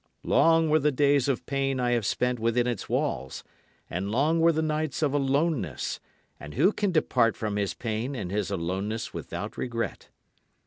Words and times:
Long 0.23 0.67
were 0.67 0.79
the 0.79 0.91
days 0.91 1.27
of 1.27 1.45
pain 1.45 1.79
I 1.79 1.91
have 1.91 2.07
spent 2.07 2.39
within 2.39 2.65
its 2.65 2.89
walls, 2.89 3.43
and 3.87 4.09
long 4.09 4.39
were 4.39 4.51
the 4.51 4.63
nights 4.63 5.03
of 5.03 5.13
aloneness; 5.13 5.99
and 6.39 6.55
who 6.55 6.73
can 6.73 6.91
depart 6.91 7.37
from 7.37 7.55
his 7.55 7.75
pain 7.75 8.15
and 8.15 8.31
his 8.31 8.49
aloneness 8.49 9.13
without 9.13 9.57
regret? 9.59 10.09